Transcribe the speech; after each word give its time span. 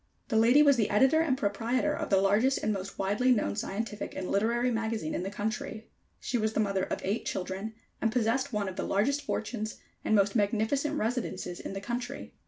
The 0.29 0.35
lady 0.35 0.63
was 0.63 0.77
the 0.77 0.89
editor 0.89 1.21
and 1.21 1.37
proprietor 1.37 1.93
of 1.93 2.09
the 2.09 2.19
largest 2.19 2.57
and 2.63 2.73
most 2.73 2.97
widely 2.97 3.31
known 3.31 3.55
scientific 3.55 4.15
and 4.15 4.31
literary 4.31 4.71
magazine 4.71 5.13
in 5.13 5.21
the 5.21 5.29
country. 5.29 5.91
She 6.19 6.39
was 6.39 6.53
the 6.53 6.59
mother 6.59 6.81
of 6.85 7.01
eight 7.03 7.23
children, 7.27 7.75
and 8.01 8.11
possessed 8.11 8.51
one 8.51 8.67
of 8.67 8.77
the 8.77 8.83
largest 8.83 9.21
fortunes 9.21 9.77
and 10.03 10.15
most 10.15 10.35
magnificent 10.35 10.95
residences 10.97 11.59
in 11.59 11.73
the 11.73 11.81
country. 11.81 12.33